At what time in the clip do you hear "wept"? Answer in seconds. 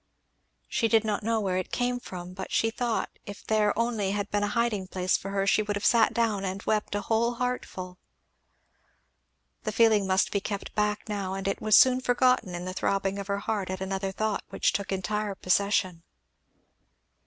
6.65-6.95